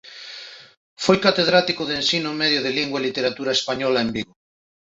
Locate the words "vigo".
4.15-4.33